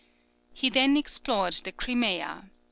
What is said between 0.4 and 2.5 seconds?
He then explored the Crimea.